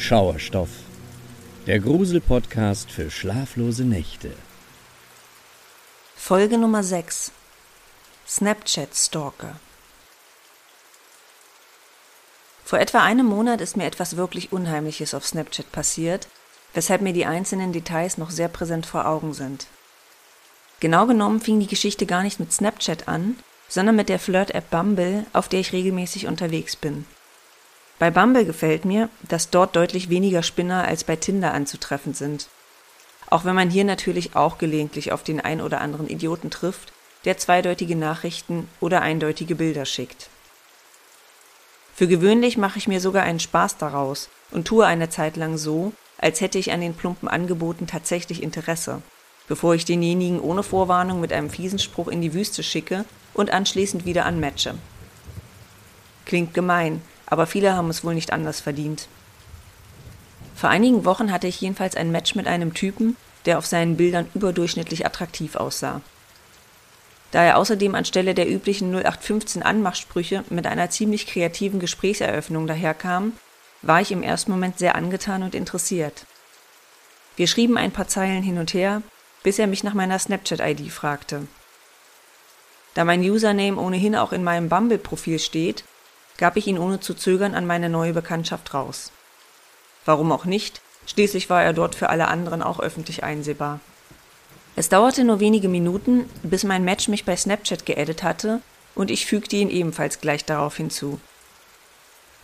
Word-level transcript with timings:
Schauerstoff, 0.00 0.70
der 1.66 1.80
Grusel-Podcast 1.80 2.90
für 2.90 3.10
schlaflose 3.10 3.84
Nächte. 3.84 4.30
Folge 6.16 6.56
Nummer 6.56 6.84
6 6.84 7.32
Snapchat 8.26 8.94
Stalker 8.94 9.56
Vor 12.64 12.78
etwa 12.78 13.02
einem 13.02 13.26
Monat 13.26 13.60
ist 13.60 13.76
mir 13.76 13.86
etwas 13.86 14.16
wirklich 14.16 14.52
Unheimliches 14.52 15.14
auf 15.14 15.26
Snapchat 15.26 15.72
passiert, 15.72 16.28
weshalb 16.74 17.02
mir 17.02 17.12
die 17.12 17.26
einzelnen 17.26 17.72
Details 17.72 18.18
noch 18.18 18.30
sehr 18.30 18.48
präsent 18.48 18.86
vor 18.86 19.04
Augen 19.04 19.34
sind. 19.34 19.66
Genau 20.78 21.06
genommen 21.06 21.40
fing 21.40 21.58
die 21.58 21.66
Geschichte 21.66 22.06
gar 22.06 22.22
nicht 22.22 22.38
mit 22.38 22.52
Snapchat 22.52 23.08
an, 23.08 23.36
sondern 23.68 23.96
mit 23.96 24.08
der 24.08 24.20
Flirt-App 24.20 24.70
Bumble, 24.70 25.26
auf 25.32 25.48
der 25.48 25.58
ich 25.58 25.72
regelmäßig 25.72 26.28
unterwegs 26.28 26.76
bin. 26.76 27.04
Bei 27.98 28.10
Bumble 28.10 28.44
gefällt 28.44 28.84
mir, 28.84 29.08
dass 29.28 29.50
dort 29.50 29.74
deutlich 29.74 30.08
weniger 30.08 30.42
Spinner 30.42 30.86
als 30.86 31.04
bei 31.04 31.16
Tinder 31.16 31.52
anzutreffen 31.52 32.14
sind. 32.14 32.48
Auch 33.28 33.44
wenn 33.44 33.54
man 33.54 33.70
hier 33.70 33.84
natürlich 33.84 34.36
auch 34.36 34.58
gelegentlich 34.58 35.12
auf 35.12 35.22
den 35.22 35.40
ein 35.40 35.60
oder 35.60 35.80
anderen 35.80 36.08
Idioten 36.08 36.50
trifft, 36.50 36.92
der 37.24 37.36
zweideutige 37.36 37.96
Nachrichten 37.96 38.68
oder 38.80 39.02
eindeutige 39.02 39.56
Bilder 39.56 39.84
schickt. 39.84 40.30
Für 41.94 42.06
gewöhnlich 42.06 42.56
mache 42.56 42.78
ich 42.78 42.86
mir 42.86 43.00
sogar 43.00 43.24
einen 43.24 43.40
Spaß 43.40 43.76
daraus 43.76 44.28
und 44.52 44.68
tue 44.68 44.86
eine 44.86 45.10
Zeit 45.10 45.36
lang 45.36 45.58
so, 45.58 45.92
als 46.16 46.40
hätte 46.40 46.58
ich 46.58 46.70
an 46.70 46.80
den 46.80 46.94
plumpen 46.94 47.28
Angeboten 47.28 47.88
tatsächlich 47.88 48.42
Interesse, 48.42 49.02
bevor 49.48 49.74
ich 49.74 49.84
denjenigen 49.84 50.40
ohne 50.40 50.62
Vorwarnung 50.62 51.20
mit 51.20 51.32
einem 51.32 51.50
fiesen 51.50 51.80
Spruch 51.80 52.06
in 52.06 52.22
die 52.22 52.34
Wüste 52.34 52.62
schicke 52.62 53.04
und 53.34 53.50
anschließend 53.50 54.04
wieder 54.04 54.26
anmatche. 54.26 54.74
Klingt 56.24 56.54
gemein, 56.54 57.02
aber 57.30 57.46
viele 57.46 57.74
haben 57.74 57.90
es 57.90 58.04
wohl 58.04 58.14
nicht 58.14 58.32
anders 58.32 58.60
verdient. 58.60 59.08
Vor 60.56 60.70
einigen 60.70 61.04
Wochen 61.04 61.30
hatte 61.30 61.46
ich 61.46 61.60
jedenfalls 61.60 61.94
ein 61.94 62.10
Match 62.10 62.34
mit 62.34 62.46
einem 62.46 62.74
Typen, 62.74 63.16
der 63.44 63.58
auf 63.58 63.66
seinen 63.66 63.96
Bildern 63.96 64.28
überdurchschnittlich 64.34 65.06
attraktiv 65.06 65.54
aussah. 65.54 66.00
Da 67.30 67.44
er 67.44 67.58
außerdem 67.58 67.94
anstelle 67.94 68.34
der 68.34 68.50
üblichen 68.50 68.90
0815 68.90 69.62
Anmachsprüche 69.62 70.44
mit 70.48 70.66
einer 70.66 70.90
ziemlich 70.90 71.26
kreativen 71.26 71.78
Gesprächseröffnung 71.78 72.66
daherkam, 72.66 73.34
war 73.82 74.00
ich 74.00 74.10
im 74.10 74.22
ersten 74.22 74.50
Moment 74.50 74.78
sehr 74.78 74.94
angetan 74.94 75.42
und 75.42 75.54
interessiert. 75.54 76.24
Wir 77.36 77.46
schrieben 77.46 77.76
ein 77.76 77.92
paar 77.92 78.08
Zeilen 78.08 78.42
hin 78.42 78.58
und 78.58 78.74
her, 78.74 79.02
bis 79.42 79.58
er 79.58 79.66
mich 79.66 79.84
nach 79.84 79.94
meiner 79.94 80.18
Snapchat-ID 80.18 80.90
fragte. 80.90 81.46
Da 82.94 83.04
mein 83.04 83.20
Username 83.20 83.78
ohnehin 83.78 84.16
auch 84.16 84.32
in 84.32 84.42
meinem 84.42 84.68
Bumble-Profil 84.68 85.38
steht, 85.38 85.84
gab 86.38 86.56
ich 86.56 86.66
ihn 86.66 86.78
ohne 86.78 87.00
zu 87.00 87.12
zögern 87.14 87.54
an 87.54 87.66
meine 87.66 87.90
neue 87.90 88.14
Bekanntschaft 88.14 88.72
raus. 88.72 89.12
Warum 90.06 90.32
auch 90.32 90.46
nicht, 90.46 90.80
schließlich 91.06 91.50
war 91.50 91.62
er 91.62 91.74
dort 91.74 91.94
für 91.94 92.08
alle 92.08 92.28
anderen 92.28 92.62
auch 92.62 92.80
öffentlich 92.80 93.24
einsehbar. 93.24 93.80
Es 94.76 94.88
dauerte 94.88 95.24
nur 95.24 95.40
wenige 95.40 95.68
Minuten, 95.68 96.30
bis 96.44 96.62
mein 96.62 96.84
Match 96.84 97.08
mich 97.08 97.24
bei 97.24 97.36
Snapchat 97.36 97.84
geaddet 97.84 98.22
hatte 98.22 98.60
und 98.94 99.10
ich 99.10 99.26
fügte 99.26 99.56
ihn 99.56 99.70
ebenfalls 99.70 100.20
gleich 100.20 100.44
darauf 100.44 100.76
hinzu. 100.76 101.20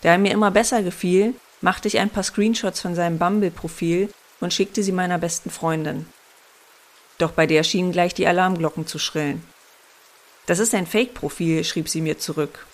Da 0.02 0.10
er 0.10 0.18
mir 0.18 0.32
immer 0.32 0.50
besser 0.50 0.82
gefiel, 0.82 1.34
machte 1.60 1.88
ich 1.88 1.98
ein 1.98 2.10
paar 2.10 2.24
Screenshots 2.24 2.80
von 2.80 2.94
seinem 2.94 3.18
Bumble-Profil 3.18 4.12
und 4.40 4.52
schickte 4.52 4.82
sie 4.82 4.92
meiner 4.92 5.18
besten 5.18 5.48
Freundin. 5.48 6.06
Doch 7.18 7.30
bei 7.30 7.46
der 7.46 7.62
schienen 7.62 7.92
gleich 7.92 8.12
die 8.12 8.26
Alarmglocken 8.26 8.86
zu 8.86 8.98
schrillen. 8.98 9.42
Das 10.46 10.58
ist 10.58 10.74
ein 10.74 10.86
Fake-Profil, 10.86 11.64
schrieb 11.64 11.88
sie 11.88 12.00
mir 12.00 12.18
zurück. 12.18 12.66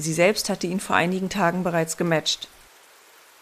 Sie 0.00 0.14
selbst 0.14 0.48
hatte 0.48 0.66
ihn 0.66 0.80
vor 0.80 0.96
einigen 0.96 1.28
Tagen 1.28 1.62
bereits 1.62 1.98
gematcht. 1.98 2.48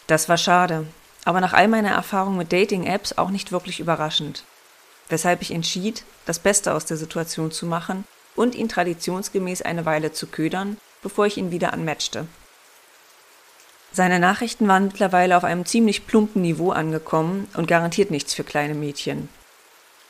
Das 0.09 0.29
war 0.29 0.37
schade, 0.37 0.87
aber 1.25 1.41
nach 1.41 1.53
all 1.53 1.69
meiner 1.69 1.91
Erfahrung 1.93 2.37
mit 2.37 2.53
Dating-Apps 2.53 3.17
auch 3.17 3.31
nicht 3.31 3.53
wirklich 3.53 3.79
überraschend. 3.79 4.43
Weshalb 5.09 5.41
ich 5.41 5.53
entschied, 5.53 6.03
das 6.27 6.41
Beste 6.41 6.75
aus 6.75 6.85
der 6.85 6.97
Situation 6.97 7.53
zu 7.53 7.65
machen 7.65 8.05
und 8.35 8.57
ihn 8.57 8.69
traditionsgemäß 8.69 9.63
eine 9.63 9.87
Weile 9.87 10.13
zu 10.13 10.27
ködern, 10.27 10.79
bevor 11.01 11.27
ich 11.27 11.37
ihn 11.37 11.53
wieder 11.53 11.73
anmatchte. 11.73 12.27
Seine 13.93 14.19
Nachrichten 14.19 14.67
waren 14.67 14.87
mittlerweile 14.87 15.37
auf 15.37 15.45
einem 15.45 15.65
ziemlich 15.65 16.09
plumpen 16.09 16.43
Niveau 16.43 16.73
angekommen 16.73 17.49
und 17.55 17.69
garantiert 17.69 18.11
nichts 18.11 18.35
für 18.35 18.45
kleine 18.45 18.75
Mädchen. 18.75 19.29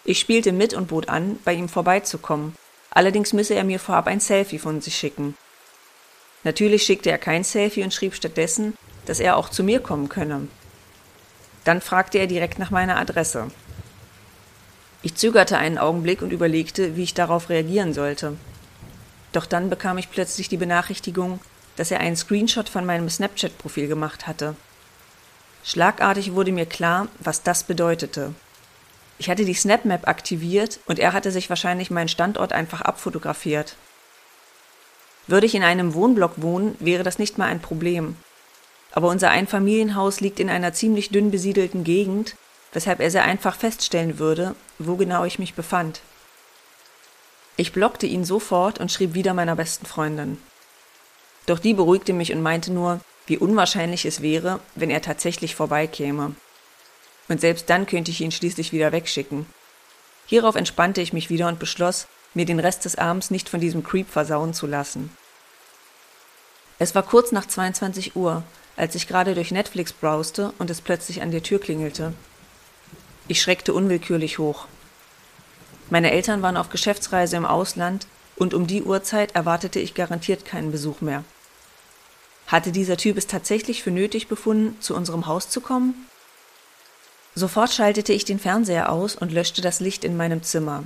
Ich 0.04 0.18
spielte 0.18 0.52
mit 0.52 0.72
und 0.72 0.88
bot 0.88 1.10
an, 1.10 1.38
bei 1.44 1.52
ihm 1.52 1.68
vorbeizukommen, 1.68 2.56
allerdings 2.90 3.34
müsse 3.34 3.54
er 3.54 3.64
mir 3.64 3.78
vorab 3.78 4.06
ein 4.06 4.20
Selfie 4.20 4.58
von 4.58 4.80
sich 4.80 4.96
schicken, 4.96 5.36
Natürlich 6.48 6.84
schickte 6.84 7.10
er 7.10 7.18
kein 7.18 7.44
Selfie 7.44 7.84
und 7.84 7.92
schrieb 7.92 8.14
stattdessen, 8.14 8.72
dass 9.04 9.20
er 9.20 9.36
auch 9.36 9.50
zu 9.50 9.62
mir 9.62 9.80
kommen 9.80 10.08
könne. 10.08 10.48
Dann 11.64 11.82
fragte 11.82 12.16
er 12.16 12.26
direkt 12.26 12.58
nach 12.58 12.70
meiner 12.70 12.96
Adresse. 12.96 13.50
Ich 15.02 15.14
zögerte 15.14 15.58
einen 15.58 15.76
Augenblick 15.76 16.22
und 16.22 16.32
überlegte, 16.32 16.96
wie 16.96 17.02
ich 17.02 17.12
darauf 17.12 17.50
reagieren 17.50 17.92
sollte. 17.92 18.38
Doch 19.32 19.44
dann 19.44 19.68
bekam 19.68 19.98
ich 19.98 20.10
plötzlich 20.10 20.48
die 20.48 20.56
Benachrichtigung, 20.56 21.38
dass 21.76 21.90
er 21.90 22.00
einen 22.00 22.16
Screenshot 22.16 22.70
von 22.70 22.86
meinem 22.86 23.10
Snapchat-Profil 23.10 23.86
gemacht 23.86 24.26
hatte. 24.26 24.56
Schlagartig 25.64 26.32
wurde 26.32 26.52
mir 26.52 26.64
klar, 26.64 27.08
was 27.18 27.42
das 27.42 27.64
bedeutete. 27.64 28.32
Ich 29.18 29.28
hatte 29.28 29.44
die 29.44 29.54
SnapMap 29.54 30.08
aktiviert 30.08 30.80
und 30.86 30.98
er 30.98 31.12
hatte 31.12 31.30
sich 31.30 31.50
wahrscheinlich 31.50 31.90
meinen 31.90 32.08
Standort 32.08 32.54
einfach 32.54 32.80
abfotografiert. 32.80 33.76
Würde 35.28 35.46
ich 35.46 35.54
in 35.54 35.62
einem 35.62 35.94
Wohnblock 35.94 36.42
wohnen, 36.42 36.74
wäre 36.80 37.04
das 37.04 37.18
nicht 37.18 37.38
mal 37.38 37.46
ein 37.46 37.60
Problem. 37.60 38.16
Aber 38.92 39.08
unser 39.08 39.30
Einfamilienhaus 39.30 40.20
liegt 40.20 40.40
in 40.40 40.48
einer 40.48 40.72
ziemlich 40.72 41.10
dünn 41.10 41.30
besiedelten 41.30 41.84
Gegend, 41.84 42.34
weshalb 42.72 43.00
er 43.00 43.10
sehr 43.10 43.24
einfach 43.24 43.54
feststellen 43.54 44.18
würde, 44.18 44.54
wo 44.78 44.96
genau 44.96 45.24
ich 45.24 45.38
mich 45.38 45.54
befand. 45.54 46.00
Ich 47.56 47.72
blockte 47.72 48.06
ihn 48.06 48.24
sofort 48.24 48.78
und 48.78 48.90
schrieb 48.90 49.14
wieder 49.14 49.34
meiner 49.34 49.54
besten 49.54 49.84
Freundin. 49.84 50.38
Doch 51.46 51.58
die 51.58 51.74
beruhigte 51.74 52.12
mich 52.12 52.32
und 52.32 52.42
meinte 52.42 52.72
nur, 52.72 53.00
wie 53.26 53.36
unwahrscheinlich 53.36 54.06
es 54.06 54.22
wäre, 54.22 54.60
wenn 54.74 54.90
er 54.90 55.02
tatsächlich 55.02 55.54
vorbeikäme. 55.54 56.34
Und 57.28 57.40
selbst 57.40 57.68
dann 57.68 57.86
könnte 57.86 58.10
ich 58.10 58.20
ihn 58.22 58.32
schließlich 58.32 58.72
wieder 58.72 58.92
wegschicken. 58.92 59.44
Hierauf 60.26 60.56
entspannte 60.56 61.02
ich 61.02 61.12
mich 61.12 61.28
wieder 61.28 61.48
und 61.48 61.58
beschloss, 61.58 62.06
mir 62.38 62.46
den 62.46 62.60
Rest 62.60 62.84
des 62.84 62.96
Abends 62.96 63.32
nicht 63.32 63.48
von 63.48 63.58
diesem 63.58 63.82
Creep 63.82 64.08
versauen 64.08 64.54
zu 64.54 64.68
lassen. 64.68 65.10
Es 66.78 66.94
war 66.94 67.02
kurz 67.02 67.32
nach 67.32 67.46
22 67.46 68.14
Uhr, 68.14 68.44
als 68.76 68.94
ich 68.94 69.08
gerade 69.08 69.34
durch 69.34 69.50
Netflix 69.50 69.92
brauste 69.92 70.52
und 70.58 70.70
es 70.70 70.80
plötzlich 70.80 71.20
an 71.20 71.32
der 71.32 71.42
Tür 71.42 71.58
klingelte. 71.58 72.12
Ich 73.26 73.42
schreckte 73.42 73.74
unwillkürlich 73.74 74.38
hoch. 74.38 74.68
Meine 75.90 76.12
Eltern 76.12 76.40
waren 76.40 76.56
auf 76.56 76.68
Geschäftsreise 76.68 77.36
im 77.36 77.44
Ausland 77.44 78.06
und 78.36 78.54
um 78.54 78.68
die 78.68 78.84
Uhrzeit 78.84 79.34
erwartete 79.34 79.80
ich 79.80 79.94
garantiert 79.94 80.44
keinen 80.44 80.70
Besuch 80.70 81.00
mehr. 81.00 81.24
Hatte 82.46 82.70
dieser 82.70 82.96
Typ 82.96 83.18
es 83.18 83.26
tatsächlich 83.26 83.82
für 83.82 83.90
nötig 83.90 84.28
befunden, 84.28 84.80
zu 84.80 84.94
unserem 84.94 85.26
Haus 85.26 85.50
zu 85.50 85.60
kommen? 85.60 86.06
Sofort 87.34 87.72
schaltete 87.72 88.12
ich 88.12 88.24
den 88.24 88.38
Fernseher 88.38 88.92
aus 88.92 89.16
und 89.16 89.32
löschte 89.32 89.60
das 89.60 89.80
Licht 89.80 90.04
in 90.04 90.16
meinem 90.16 90.44
Zimmer. 90.44 90.84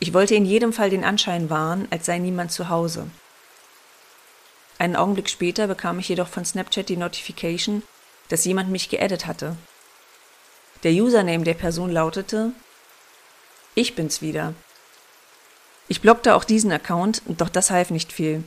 Ich 0.00 0.14
wollte 0.14 0.34
in 0.34 0.44
jedem 0.44 0.72
Fall 0.72 0.90
den 0.90 1.04
Anschein 1.04 1.50
wahren, 1.50 1.88
als 1.90 2.06
sei 2.06 2.18
niemand 2.18 2.52
zu 2.52 2.68
Hause. 2.68 3.10
Einen 4.78 4.94
Augenblick 4.94 5.28
später 5.28 5.66
bekam 5.66 5.98
ich 5.98 6.08
jedoch 6.08 6.28
von 6.28 6.44
Snapchat 6.44 6.88
die 6.88 6.96
Notification, 6.96 7.82
dass 8.28 8.44
jemand 8.44 8.70
mich 8.70 8.88
geaddet 8.88 9.26
hatte. 9.26 9.56
Der 10.84 10.92
Username 10.92 11.42
der 11.42 11.54
Person 11.54 11.90
lautete 11.90 12.52
Ich 13.74 13.96
bin's 13.96 14.22
wieder. 14.22 14.54
Ich 15.88 16.00
blockte 16.00 16.36
auch 16.36 16.44
diesen 16.44 16.70
Account, 16.70 17.22
doch 17.26 17.48
das 17.48 17.70
half 17.70 17.90
nicht 17.90 18.12
viel. 18.12 18.44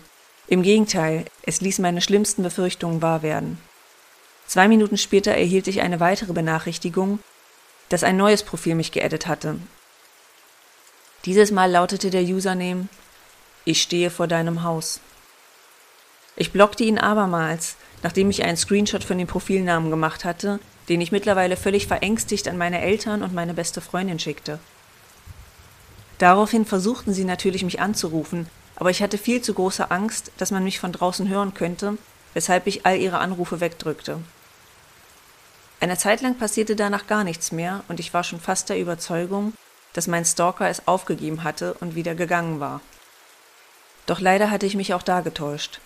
Im 0.48 0.62
Gegenteil, 0.62 1.26
es 1.44 1.60
ließ 1.60 1.80
meine 1.80 2.02
schlimmsten 2.02 2.44
Befürchtungen 2.44 3.02
wahr 3.02 3.24
werden. 3.24 3.58
Zwei 4.48 4.68
Minuten 4.68 4.98
später 4.98 5.32
erhielt 5.32 5.68
ich 5.68 5.82
eine 5.82 6.00
weitere 6.00 6.34
Benachrichtigung, 6.34 7.20
dass 7.90 8.04
ein 8.04 8.16
neues 8.16 8.44
Profil 8.44 8.76
mich 8.76 8.92
geaddet 8.92 9.28
hatte. 9.28 9.60
Dieses 11.26 11.52
Mal 11.52 11.70
lautete 11.70 12.10
der 12.10 12.24
Username 12.24 12.88
Ich 13.64 13.84
stehe 13.84 14.10
vor 14.10 14.28
deinem 14.28 14.64
Haus. 14.64 15.00
Ich 16.36 16.52
blockte 16.52 16.84
ihn 16.84 16.98
abermals, 16.98 17.76
nachdem 18.02 18.32
ich 18.32 18.44
einen 18.44 18.58
Screenshot 18.58 19.04
von 19.04 19.20
dem 19.20 19.28
Profilnamen 19.28 19.92
gemacht 19.92 20.26
hatte, 20.26 20.60
den 20.90 21.00
ich 21.00 21.12
mittlerweile 21.12 21.58
völlig 21.58 21.86
verängstigt 21.86 22.48
an 22.48 22.58
meine 22.58 22.82
Eltern 22.82 23.22
und 23.22 23.36
meine 23.36 23.54
beste 23.54 23.82
Freundin 23.82 24.18
schickte. 24.18 24.58
Daraufhin 26.18 26.66
versuchten 26.66 27.14
sie 27.14 27.26
natürlich 27.26 27.64
mich 27.64 27.80
anzurufen, 27.80 28.48
aber 28.76 28.90
ich 28.90 29.04
hatte 29.04 29.20
viel 29.20 29.44
zu 29.44 29.54
große 29.54 29.92
Angst, 29.92 30.32
dass 30.38 30.50
man 30.50 30.64
mich 30.64 30.80
von 30.80 30.92
draußen 30.92 31.30
hören 31.30 31.54
könnte, 31.54 32.00
weshalb 32.34 32.66
ich 32.66 32.84
all 32.88 32.98
ihre 32.98 33.20
Anrufe 33.20 33.60
wegdrückte. 33.60 34.20
Eine 35.80 35.98
Zeit 35.98 36.22
lang 36.22 36.40
passierte 36.40 36.76
danach 36.76 37.06
gar 37.06 37.24
nichts 37.24 37.52
mehr 37.52 37.84
und 37.90 38.00
ich 38.00 38.12
war 38.12 38.24
schon 38.24 38.40
fast 38.40 38.70
der 38.70 38.80
Überzeugung, 38.80 39.54
dass 39.94 40.08
mein 40.08 40.26
Stalker 40.26 40.70
es 40.70 40.88
aufgegeben 40.88 41.44
hatte 41.44 41.74
und 41.76 41.96
wieder 41.96 42.16
gegangen 42.16 42.60
war. 42.60 42.82
Doch 44.06 44.20
leider 44.20 44.50
hatte 44.50 44.66
ich 44.66 44.76
mich 44.76 44.94
auch 44.94 45.04
da 45.04 45.22
getäuscht. 45.22 45.80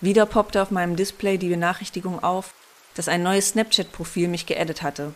Wieder 0.00 0.26
poppte 0.26 0.62
auf 0.62 0.70
meinem 0.70 0.96
Display 0.96 1.38
die 1.38 1.48
Benachrichtigung 1.48 2.22
auf, 2.22 2.54
dass 2.94 3.08
ein 3.08 3.22
neues 3.22 3.50
Snapchat-Profil 3.50 4.28
mich 4.28 4.46
geaddet 4.46 4.82
hatte. 4.82 5.14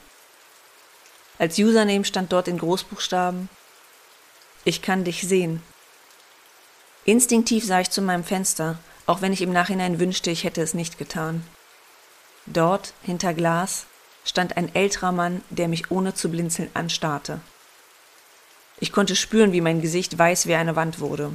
Als 1.39 1.59
Username 1.59 2.05
stand 2.05 2.33
dort 2.33 2.49
in 2.49 2.59
Großbuchstaben 2.59 3.49
Ich 4.65 4.83
kann 4.83 5.05
dich 5.05 5.23
sehen. 5.23 5.63
Instinktiv 7.05 7.65
sah 7.65 7.81
ich 7.81 7.91
zu 7.91 8.03
meinem 8.03 8.25
Fenster, 8.25 8.79
auch 9.07 9.21
wenn 9.21 9.33
ich 9.33 9.43
im 9.43 9.53
Nachhinein 9.53 9.99
wünschte, 9.99 10.31
ich 10.31 10.45
hätte 10.45 10.63
es 10.63 10.73
nicht 10.73 10.97
getan. 10.97 11.47
Dort, 12.47 12.95
hinter 13.03 13.35
Glas, 13.35 13.87
stand 14.25 14.57
ein 14.57 14.75
älterer 14.75 15.13
Mann, 15.13 15.43
der 15.51 15.69
mich 15.69 15.91
ohne 15.91 16.15
zu 16.15 16.31
blinzeln 16.31 16.71
anstarrte. 16.75 17.41
Ich 18.81 18.93
konnte 18.93 19.17
spüren, 19.17 19.53
wie 19.53 19.61
mein 19.61 19.81
Gesicht 19.81 20.19
weiß 20.19 20.47
wie 20.47 20.55
eine 20.55 20.77
Wand 20.77 21.01
wurde. 21.01 21.31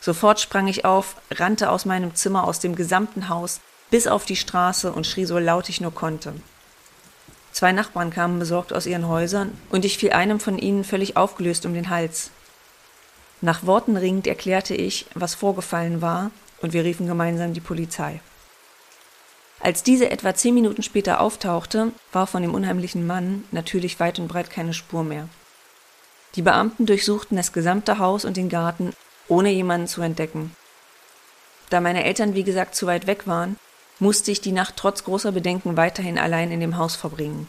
Sofort 0.00 0.40
sprang 0.40 0.66
ich 0.66 0.84
auf, 0.84 1.16
rannte 1.30 1.70
aus 1.70 1.84
meinem 1.84 2.14
Zimmer, 2.14 2.44
aus 2.44 2.58
dem 2.58 2.74
gesamten 2.74 3.28
Haus, 3.28 3.60
bis 3.90 4.06
auf 4.06 4.24
die 4.24 4.36
Straße 4.36 4.92
und 4.92 5.06
schrie 5.06 5.24
so 5.24 5.38
laut 5.38 5.68
ich 5.68 5.80
nur 5.80 5.94
konnte. 5.94 6.34
Zwei 7.52 7.72
Nachbarn 7.72 8.10
kamen 8.10 8.38
besorgt 8.38 8.72
aus 8.72 8.86
ihren 8.86 9.08
Häusern, 9.08 9.52
und 9.70 9.84
ich 9.84 9.98
fiel 9.98 10.12
einem 10.12 10.40
von 10.40 10.58
ihnen 10.58 10.84
völlig 10.84 11.16
aufgelöst 11.16 11.66
um 11.66 11.74
den 11.74 11.90
Hals. 11.90 12.30
Nach 13.40 13.66
Worten 13.66 13.96
ringend 13.96 14.26
erklärte 14.26 14.74
ich, 14.74 15.06
was 15.14 15.34
vorgefallen 15.34 16.00
war, 16.00 16.30
und 16.62 16.72
wir 16.72 16.84
riefen 16.84 17.06
gemeinsam 17.06 17.54
die 17.54 17.60
Polizei. 17.60 18.20
Als 19.60 19.82
diese 19.82 20.10
etwa 20.10 20.34
zehn 20.34 20.54
Minuten 20.54 20.82
später 20.82 21.20
auftauchte, 21.20 21.92
war 22.12 22.26
von 22.26 22.42
dem 22.42 22.54
unheimlichen 22.54 23.06
Mann 23.06 23.44
natürlich 23.50 24.00
weit 24.00 24.18
und 24.18 24.28
breit 24.28 24.50
keine 24.50 24.72
Spur 24.72 25.04
mehr. 25.04 25.28
Die 26.36 26.42
Beamten 26.42 26.86
durchsuchten 26.86 27.36
das 27.36 27.52
gesamte 27.52 27.98
Haus 27.98 28.24
und 28.24 28.36
den 28.36 28.48
Garten, 28.48 28.92
ohne 29.28 29.50
jemanden 29.50 29.86
zu 29.86 30.00
entdecken. 30.02 30.54
Da 31.70 31.80
meine 31.80 32.04
Eltern 32.04 32.34
wie 32.34 32.44
gesagt 32.44 32.74
zu 32.74 32.86
weit 32.86 33.06
weg 33.06 33.26
waren, 33.26 33.56
musste 33.98 34.30
ich 34.30 34.40
die 34.40 34.52
Nacht 34.52 34.74
trotz 34.76 35.04
großer 35.04 35.32
Bedenken 35.32 35.76
weiterhin 35.76 36.18
allein 36.18 36.50
in 36.50 36.60
dem 36.60 36.76
Haus 36.76 36.96
verbringen. 36.96 37.48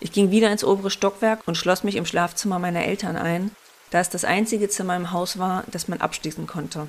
Ich 0.00 0.12
ging 0.12 0.30
wieder 0.30 0.50
ins 0.50 0.64
obere 0.64 0.90
Stockwerk 0.90 1.40
und 1.46 1.56
schloss 1.56 1.84
mich 1.84 1.96
im 1.96 2.06
Schlafzimmer 2.06 2.58
meiner 2.58 2.84
Eltern 2.84 3.16
ein, 3.16 3.50
da 3.90 4.00
es 4.00 4.08
das 4.08 4.24
einzige 4.24 4.68
Zimmer 4.68 4.96
im 4.96 5.12
Haus 5.12 5.38
war, 5.38 5.64
das 5.70 5.88
man 5.88 6.00
abschließen 6.00 6.46
konnte. 6.46 6.88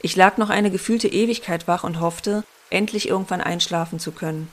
Ich 0.00 0.16
lag 0.16 0.36
noch 0.36 0.50
eine 0.50 0.70
gefühlte 0.70 1.08
Ewigkeit 1.08 1.66
wach 1.66 1.84
und 1.84 2.00
hoffte, 2.00 2.44
endlich 2.70 3.08
irgendwann 3.08 3.40
einschlafen 3.40 3.98
zu 3.98 4.12
können. 4.12 4.48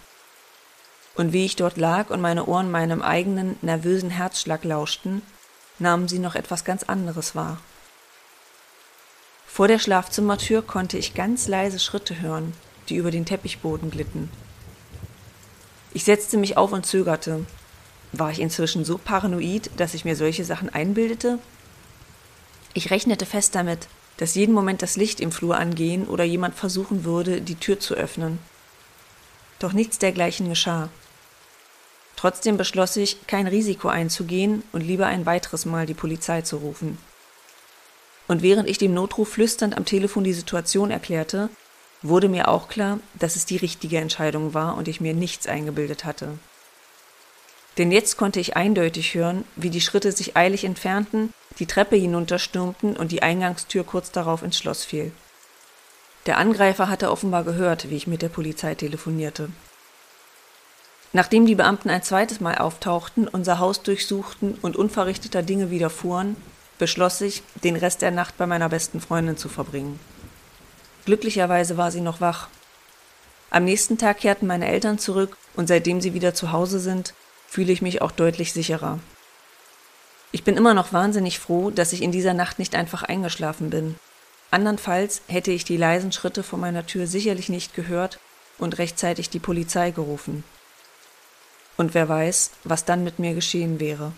Und 1.17 1.33
wie 1.33 1.45
ich 1.45 1.55
dort 1.55 1.77
lag 1.77 2.11
und 2.11 2.21
meine 2.21 2.45
Ohren 2.45 2.69
meinem 2.69 3.01
eigenen 3.01 3.57
nervösen 3.63 4.11
Herzschlag 4.11 4.63
lauschten, 4.63 5.23
nahmen 5.79 6.07
sie 6.07 6.19
noch 6.19 6.35
etwas 6.35 6.63
ganz 6.63 6.83
anderes 6.83 7.35
wahr. 7.35 7.57
Vor 9.47 9.67
der 9.67 9.79
Schlafzimmertür 9.79 10.61
konnte 10.61 10.99
ich 10.99 11.15
ganz 11.15 11.47
leise 11.47 11.79
Schritte 11.79 12.21
hören, 12.21 12.53
die 12.89 12.97
über 12.97 13.09
den 13.09 13.25
Teppichboden 13.25 13.89
glitten. 13.89 14.29
Ich 15.91 16.03
setzte 16.03 16.37
mich 16.37 16.55
auf 16.55 16.71
und 16.71 16.85
zögerte. 16.85 17.47
War 18.11 18.29
ich 18.29 18.39
inzwischen 18.39 18.85
so 18.85 18.99
paranoid, 18.99 19.71
dass 19.75 19.95
ich 19.95 20.05
mir 20.05 20.15
solche 20.15 20.45
Sachen 20.45 20.69
einbildete? 20.69 21.39
Ich 22.75 22.91
rechnete 22.91 23.25
fest 23.25 23.55
damit, 23.55 23.87
dass 24.17 24.35
jeden 24.35 24.53
Moment 24.53 24.83
das 24.83 24.95
Licht 24.95 25.19
im 25.19 25.31
Flur 25.31 25.57
angehen 25.57 26.07
oder 26.07 26.23
jemand 26.23 26.53
versuchen 26.53 27.05
würde, 27.05 27.41
die 27.41 27.55
Tür 27.55 27.79
zu 27.79 27.95
öffnen. 27.95 28.37
Doch 29.57 29.73
nichts 29.73 29.97
dergleichen 29.97 30.49
geschah. 30.49 30.89
Trotzdem 32.17 32.57
beschloss 32.57 32.97
ich, 32.97 33.25
kein 33.27 33.47
Risiko 33.47 33.87
einzugehen 33.87 34.63
und 34.73 34.81
lieber 34.81 35.05
ein 35.05 35.25
weiteres 35.25 35.65
Mal 35.65 35.85
die 35.85 35.93
Polizei 35.93 36.41
zu 36.41 36.57
rufen. 36.57 36.97
Und 38.27 38.41
während 38.41 38.67
ich 38.67 38.77
dem 38.77 38.93
Notruf 38.93 39.29
flüsternd 39.29 39.77
am 39.77 39.85
Telefon 39.85 40.25
die 40.25 40.33
Situation 40.33 40.91
erklärte, 40.91 41.49
wurde 42.01 42.27
mir 42.27 42.49
auch 42.49 42.67
klar, 42.67 42.99
dass 43.13 43.35
es 43.35 43.45
die 43.45 43.57
richtige 43.57 43.99
Entscheidung 43.99 44.53
war 44.53 44.75
und 44.77 44.87
ich 44.87 44.99
mir 44.99 45.13
nichts 45.13 45.47
eingebildet 45.47 46.05
hatte. 46.05 46.37
Denn 47.77 47.91
jetzt 47.91 48.17
konnte 48.17 48.39
ich 48.39 48.57
eindeutig 48.57 49.13
hören, 49.13 49.43
wie 49.55 49.69
die 49.69 49.81
Schritte 49.81 50.11
sich 50.11 50.35
eilig 50.35 50.63
entfernten, 50.63 51.31
die 51.59 51.67
Treppe 51.67 51.95
hinunterstürmten 51.95 52.97
und 52.97 53.11
die 53.11 53.21
Eingangstür 53.21 53.83
kurz 53.83 54.11
darauf 54.11 54.41
ins 54.41 54.57
Schloss 54.57 54.83
fiel. 54.83 55.11
Der 56.25 56.39
Angreifer 56.39 56.89
hatte 56.89 57.11
offenbar 57.11 57.43
gehört, 57.43 57.89
wie 57.89 57.95
ich 57.95 58.07
mit 58.07 58.23
der 58.23 58.29
Polizei 58.29 58.73
telefonierte. 58.73 59.49
Nachdem 61.13 61.45
die 61.45 61.55
Beamten 61.55 61.89
ein 61.89 62.03
zweites 62.03 62.39
Mal 62.39 62.57
auftauchten, 62.57 63.27
unser 63.27 63.59
Haus 63.59 63.81
durchsuchten 63.81 64.57
und 64.61 64.75
unverrichteter 64.75 65.41
Dinge 65.41 65.71
widerfuhren, 65.71 66.35
beschloss 66.77 67.21
ich, 67.21 67.43
den 67.63 67.75
Rest 67.75 68.01
der 68.01 68.11
Nacht 68.11 68.37
bei 68.37 68.45
meiner 68.45 68.69
besten 68.69 68.99
Freundin 68.99 69.37
zu 69.37 69.49
verbringen. 69.49 69.99
Glücklicherweise 71.05 71.77
war 71.77 71.91
sie 71.91 72.01
noch 72.01 72.21
wach. 72.21 72.49
Am 73.49 73.63
nächsten 73.63 73.97
Tag 73.97 74.19
kehrten 74.19 74.45
meine 74.45 74.67
Eltern 74.67 74.99
zurück 74.99 75.37
und 75.55 75.67
seitdem 75.67 76.01
sie 76.01 76.13
wieder 76.13 76.33
zu 76.33 76.51
Hause 76.51 76.79
sind, 76.79 77.13
fühle 77.47 77.71
ich 77.71 77.81
mich 77.81 78.01
auch 78.01 78.11
deutlich 78.11 78.51
sicherer. 78.51 78.99
Ich 80.33 80.43
bin 80.43 80.57
immer 80.57 80.73
noch 80.73 80.91
wahnsinnig 80.91 81.39
froh, 81.39 81.71
dass 81.71 81.93
ich 81.93 82.01
in 82.01 82.11
dieser 82.11 82.33
Nacht 82.33 82.59
nicht 82.59 82.75
einfach 82.75 83.03
eingeschlafen 83.03 83.69
bin. 83.69 83.95
Andernfalls 84.51 85.21
hätte 85.27 85.51
ich 85.51 85.63
die 85.63 85.77
leisen 85.77 86.11
Schritte 86.11 86.43
vor 86.43 86.59
meiner 86.59 86.85
Tür 86.85 87.07
sicherlich 87.07 87.47
nicht 87.47 87.73
gehört 87.73 88.19
und 88.57 88.77
rechtzeitig 88.77 89.29
die 89.29 89.39
Polizei 89.39 89.91
gerufen. 89.91 90.43
Und 91.77 91.93
wer 91.93 92.09
weiß, 92.09 92.51
was 92.63 92.85
dann 92.85 93.03
mit 93.03 93.19
mir 93.19 93.35
geschehen 93.35 93.79
wäre. 93.79 94.11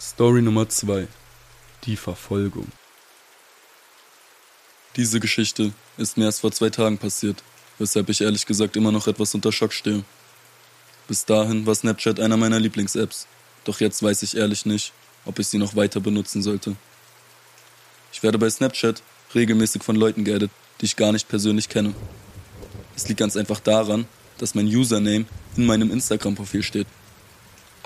Story 0.00 0.42
Nummer 0.42 0.68
2. 0.68 1.06
Die 1.84 1.96
Verfolgung. 1.96 2.66
Diese 4.96 5.20
Geschichte 5.20 5.72
ist 5.98 6.16
mir 6.16 6.24
erst 6.24 6.40
vor 6.40 6.50
zwei 6.50 6.70
Tagen 6.70 6.98
passiert, 6.98 7.42
weshalb 7.78 8.08
ich 8.08 8.22
ehrlich 8.22 8.46
gesagt 8.46 8.76
immer 8.76 8.90
noch 8.90 9.06
etwas 9.06 9.34
unter 9.34 9.52
Schock 9.52 9.72
stehe. 9.72 10.04
Bis 11.06 11.24
dahin 11.24 11.66
war 11.66 11.74
Snapchat 11.74 12.18
einer 12.18 12.36
meiner 12.36 12.58
Lieblings-Apps, 12.58 13.26
doch 13.64 13.78
jetzt 13.78 14.02
weiß 14.02 14.22
ich 14.22 14.36
ehrlich 14.36 14.64
nicht, 14.64 14.92
ob 15.26 15.38
ich 15.38 15.46
sie 15.48 15.58
noch 15.58 15.76
weiter 15.76 16.00
benutzen 16.00 16.42
sollte. 16.42 16.74
Ich 18.10 18.22
werde 18.22 18.38
bei 18.38 18.48
Snapchat 18.48 19.02
regelmäßig 19.34 19.82
von 19.82 19.96
Leuten 19.96 20.24
geaddet, 20.24 20.50
die 20.80 20.86
ich 20.86 20.96
gar 20.96 21.12
nicht 21.12 21.28
persönlich 21.28 21.68
kenne. 21.68 21.94
Es 22.94 23.08
liegt 23.08 23.20
ganz 23.20 23.36
einfach 23.36 23.60
daran, 23.60 24.06
dass 24.38 24.54
mein 24.54 24.66
Username 24.66 25.26
in 25.56 25.66
meinem 25.66 25.90
Instagram-Profil 25.90 26.62
steht 26.62 26.86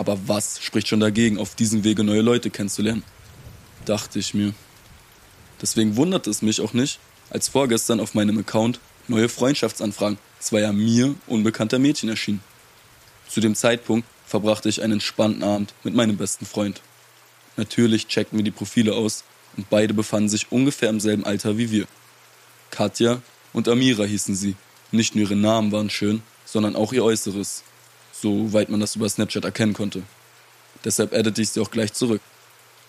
aber 0.00 0.18
was 0.26 0.62
spricht 0.62 0.88
schon 0.88 1.00
dagegen, 1.00 1.36
auf 1.36 1.54
diesem 1.54 1.84
Wege 1.84 2.02
neue 2.02 2.22
Leute 2.22 2.48
kennenzulernen? 2.48 3.02
Dachte 3.84 4.18
ich 4.18 4.32
mir. 4.32 4.54
Deswegen 5.60 5.94
wundert 5.96 6.26
es 6.26 6.40
mich 6.40 6.62
auch 6.62 6.72
nicht, 6.72 6.98
als 7.28 7.48
vorgestern 7.48 8.00
auf 8.00 8.14
meinem 8.14 8.38
Account 8.38 8.80
neue 9.08 9.28
Freundschaftsanfragen 9.28 10.16
zweier 10.38 10.72
mir 10.72 11.14
unbekannter 11.26 11.78
Mädchen 11.78 12.08
erschienen. 12.08 12.42
Zu 13.28 13.42
dem 13.42 13.54
Zeitpunkt 13.54 14.08
verbrachte 14.26 14.70
ich 14.70 14.80
einen 14.80 14.94
entspannten 14.94 15.42
Abend 15.42 15.74
mit 15.84 15.94
meinem 15.94 16.16
besten 16.16 16.46
Freund. 16.46 16.80
Natürlich 17.58 18.08
checkten 18.08 18.38
wir 18.38 18.44
die 18.44 18.50
Profile 18.50 18.94
aus 18.94 19.24
und 19.58 19.68
beide 19.68 19.92
befanden 19.92 20.30
sich 20.30 20.50
ungefähr 20.50 20.88
im 20.88 21.00
selben 21.00 21.26
Alter 21.26 21.58
wie 21.58 21.70
wir. 21.70 21.86
Katja 22.70 23.22
und 23.52 23.68
Amira 23.68 24.04
hießen 24.04 24.34
sie. 24.34 24.56
Nicht 24.92 25.14
nur 25.14 25.24
ihre 25.24 25.36
Namen 25.36 25.72
waren 25.72 25.90
schön, 25.90 26.22
sondern 26.44 26.76
auch 26.76 26.92
ihr 26.92 27.04
Äußeres 27.04 27.62
soweit 28.20 28.68
man 28.68 28.80
das 28.80 28.96
über 28.96 29.08
Snapchat 29.08 29.44
erkennen 29.44 29.72
konnte. 29.72 30.02
Deshalb 30.84 31.12
addete 31.12 31.42
ich 31.42 31.50
sie 31.50 31.60
auch 31.60 31.70
gleich 31.70 31.92
zurück. 31.92 32.20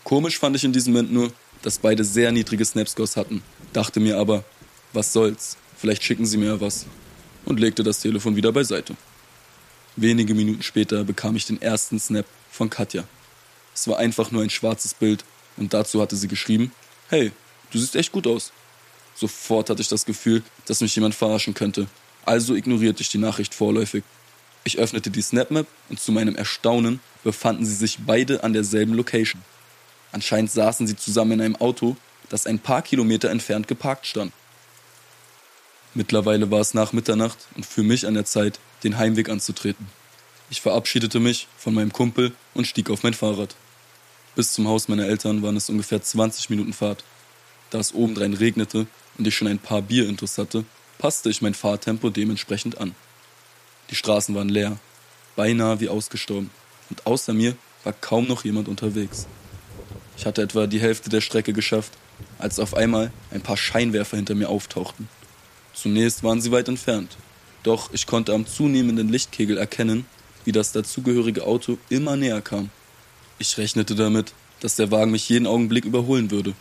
Komisch 0.03 0.39
fand 0.39 0.55
ich 0.55 0.63
in 0.63 0.73
diesem 0.73 0.93
Moment 0.93 1.11
nur, 1.11 1.31
dass 1.61 1.77
beide 1.77 2.03
sehr 2.03 2.31
niedrige 2.31 2.65
Snapscores 2.65 3.17
hatten, 3.17 3.43
dachte 3.73 3.99
mir 3.99 4.17
aber, 4.17 4.43
was 4.93 5.13
soll's, 5.13 5.57
vielleicht 5.77 6.03
schicken 6.03 6.25
sie 6.25 6.37
mir 6.37 6.59
was 6.59 6.85
und 7.45 7.59
legte 7.59 7.83
das 7.83 7.99
Telefon 7.99 8.35
wieder 8.35 8.51
beiseite. 8.51 8.95
Wenige 9.95 10.33
Minuten 10.33 10.63
später 10.63 11.03
bekam 11.03 11.35
ich 11.35 11.45
den 11.45 11.61
ersten 11.61 11.99
Snap 11.99 12.25
von 12.49 12.69
Katja. 12.69 13.03
Es 13.75 13.87
war 13.87 13.97
einfach 13.97 14.31
nur 14.31 14.41
ein 14.41 14.49
schwarzes 14.49 14.93
Bild 14.93 15.23
und 15.57 15.73
dazu 15.73 16.01
hatte 16.01 16.15
sie 16.15 16.27
geschrieben, 16.27 16.71
hey, 17.09 17.31
du 17.71 17.77
siehst 17.77 17.95
echt 17.95 18.11
gut 18.11 18.25
aus. 18.25 18.51
Sofort 19.21 19.69
hatte 19.69 19.81
ich 19.81 19.87
das 19.87 20.05
Gefühl, 20.05 20.43
dass 20.65 20.81
mich 20.81 20.95
jemand 20.95 21.15
verarschen 21.15 21.53
könnte, 21.53 21.87
also 22.25 22.55
ignorierte 22.55 23.01
ich 23.01 23.09
die 23.09 23.17
Nachricht 23.17 23.53
vorläufig 23.53 24.03
ich 24.63 24.77
öffnete 24.77 25.09
die 25.09 25.23
SnapMap 25.23 25.67
und 25.89 25.99
zu 25.99 26.11
meinem 26.11 26.35
Erstaunen 26.35 26.99
befanden 27.23 27.65
sie 27.65 27.73
sich 27.73 27.99
beide 28.05 28.43
an 28.43 28.53
derselben 28.53 28.93
Location. 28.93 29.41
Anscheinend 30.11 30.51
saßen 30.51 30.85
sie 30.87 30.95
zusammen 30.95 31.33
in 31.33 31.41
einem 31.41 31.55
Auto, 31.55 31.95
das 32.29 32.45
ein 32.45 32.59
paar 32.59 32.81
Kilometer 32.81 33.29
entfernt 33.29 33.67
geparkt 33.67 34.05
stand. 34.05 34.31
Mittlerweile 35.93 36.51
war 36.51 36.61
es 36.61 36.73
nach 36.73 36.93
Mitternacht 36.93 37.37
und 37.55 37.65
für 37.65 37.83
mich 37.83 38.05
an 38.07 38.13
der 38.13 38.25
Zeit, 38.25 38.59
den 38.83 38.97
Heimweg 38.97 39.29
anzutreten. 39.29 39.87
Ich 40.49 40.61
verabschiedete 40.61 41.19
mich 41.19 41.47
von 41.57 41.73
meinem 41.73 41.91
Kumpel 41.91 42.33
und 42.53 42.67
stieg 42.67 42.89
auf 42.89 43.03
mein 43.03 43.13
Fahrrad. 43.13 43.55
Bis 44.35 44.53
zum 44.53 44.67
Haus 44.67 44.87
meiner 44.87 45.07
Eltern 45.07 45.41
waren 45.41 45.57
es 45.57 45.69
ungefähr 45.69 46.01
20 46.01 46.49
Minuten 46.49 46.73
Fahrt. 46.73 47.03
Da 47.69 47.79
es 47.79 47.93
obendrein 47.93 48.33
regnete 48.33 48.87
und 49.17 49.27
ich 49.27 49.35
schon 49.35 49.47
ein 49.47 49.59
paar 49.59 49.81
Bierintus 49.81 50.37
hatte, 50.37 50.65
passte 50.97 51.29
ich 51.29 51.41
mein 51.41 51.53
Fahrtempo 51.53 52.09
dementsprechend 52.09 52.77
an. 52.79 52.95
Die 53.89 53.95
Straßen 53.95 54.35
waren 54.35 54.49
leer, 54.49 54.77
beinahe 55.35 55.79
wie 55.79 55.89
ausgestorben, 55.89 56.49
und 56.89 57.05
außer 57.05 57.33
mir 57.33 57.55
war 57.83 57.93
kaum 57.93 58.27
noch 58.27 58.45
jemand 58.45 58.67
unterwegs. 58.67 59.27
Ich 60.17 60.25
hatte 60.25 60.41
etwa 60.41 60.67
die 60.67 60.79
Hälfte 60.79 61.09
der 61.09 61.21
Strecke 61.21 61.53
geschafft, 61.53 61.93
als 62.37 62.59
auf 62.59 62.75
einmal 62.75 63.11
ein 63.31 63.41
paar 63.41 63.57
Scheinwerfer 63.57 64.17
hinter 64.17 64.35
mir 64.35 64.49
auftauchten. 64.49 65.09
Zunächst 65.73 66.23
waren 66.23 66.41
sie 66.41 66.51
weit 66.51 66.67
entfernt, 66.67 67.17
doch 67.63 67.91
ich 67.93 68.05
konnte 68.05 68.33
am 68.33 68.45
zunehmenden 68.45 69.09
Lichtkegel 69.09 69.57
erkennen, 69.57 70.05
wie 70.45 70.51
das 70.51 70.71
dazugehörige 70.71 71.45
Auto 71.45 71.77
immer 71.89 72.15
näher 72.15 72.41
kam. 72.41 72.69
Ich 73.39 73.57
rechnete 73.57 73.95
damit, 73.95 74.33
dass 74.59 74.75
der 74.75 74.91
Wagen 74.91 75.11
mich 75.11 75.27
jeden 75.29 75.47
Augenblick 75.47 75.85
überholen 75.85 76.29
würde. 76.29 76.53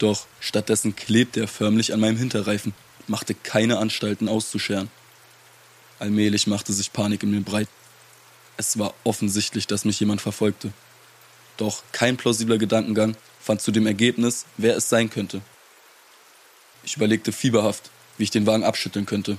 Doch 0.00 0.26
stattdessen 0.40 0.96
klebte 0.96 1.40
er 1.40 1.48
förmlich 1.48 1.94
an 1.94 2.00
meinem 2.00 2.18
Hinterreifen 2.18 2.74
machte 3.10 3.34
keine 3.34 3.78
Anstalten 3.78 4.28
auszuscheren. 4.28 4.88
Allmählich 5.98 6.46
machte 6.46 6.72
sich 6.72 6.92
Panik 6.92 7.22
in 7.22 7.32
mir 7.32 7.42
breit. 7.42 7.68
Es 8.56 8.78
war 8.78 8.94
offensichtlich, 9.04 9.66
dass 9.66 9.84
mich 9.84 10.00
jemand 10.00 10.20
verfolgte. 10.20 10.72
Doch 11.56 11.82
kein 11.92 12.16
plausibler 12.16 12.56
Gedankengang 12.56 13.16
fand 13.40 13.60
zu 13.60 13.72
dem 13.72 13.86
Ergebnis, 13.86 14.46
wer 14.56 14.76
es 14.76 14.88
sein 14.88 15.10
könnte. 15.10 15.42
Ich 16.84 16.96
überlegte 16.96 17.32
fieberhaft, 17.32 17.90
wie 18.16 18.24
ich 18.24 18.30
den 18.30 18.46
Wagen 18.46 18.64
abschütteln 18.64 19.06
könnte. 19.06 19.36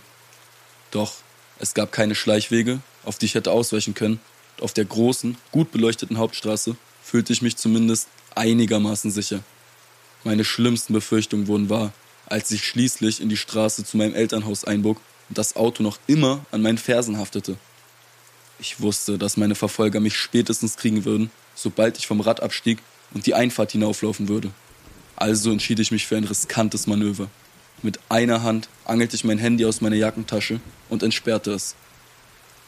Doch 0.91 1.15
es 1.58 1.74
gab 1.74 1.91
keine 1.91 2.13
Schleichwege, 2.13 2.82
auf 3.03 3.18
die 3.18 3.25
ich 3.25 3.36
hätte 3.36 3.51
ausweichen 3.51 3.94
können. 3.94 4.20
Auf 4.60 4.74
der 4.74 4.86
großen, 4.86 5.38
gut 5.51 5.72
beleuchteten 5.72 6.18
Hauptstraße 6.18 6.75
fühlte 7.01 7.34
ich 7.34 7.41
mich 7.41 7.58
zumindest 7.58 8.10
einigermaßen 8.36 9.10
sicher. 9.10 9.44
Meine 10.24 10.46
schlimmsten 10.46 10.94
Befürchtungen 10.94 11.48
wurden 11.48 11.70
wahr, 11.70 11.94
als 12.28 12.51
ich 12.51 12.63
schließlich 12.63 13.22
in 13.22 13.30
die 13.30 13.38
Straße 13.38 13.84
zu 13.84 13.98
meinem 13.98 14.13
Elternhaus 14.13 14.63
einbog 14.63 15.01
und 15.30 15.38
das 15.38 15.56
Auto 15.56 15.82
noch 15.82 15.98
immer 16.06 16.46
an 16.51 16.62
meinen 16.62 16.78
Fersen 16.78 17.18
haftete. 17.18 17.58
Ich 18.60 18.80
wusste, 18.80 19.18
dass 19.18 19.38
meine 19.38 19.56
Verfolger 19.56 20.00
mich 20.00 20.16
spätestens 20.16 20.78
kriegen 20.78 21.06
würden, 21.06 21.32
sobald 21.56 21.98
ich 21.98 22.06
vom 22.06 22.22
Rad 22.22 22.44
abstieg 22.44 22.78
und 23.13 23.25
die 23.25 23.34
Einfahrt 23.34 23.72
hinauflaufen 23.72 24.28
würde. 24.28 24.51
Also 25.16 25.51
entschied 25.51 25.80
ich 25.80 25.92
mich 25.92 26.06
für 26.06 26.18
ein 26.18 26.24
riskantes 26.24 26.86
Manöver. 26.86 27.28
Mit 27.82 28.00
einer 28.10 28.44
Hand 28.44 28.70
angelte 28.86 29.16
ich 29.16 29.24
mein 29.24 29.40
Handy 29.40 29.66
aus 29.66 29.82
meiner 29.82 29.96
Jackentasche 29.96 30.60
und 30.90 31.01
entsperrte 31.01 31.51
es. 31.51 31.75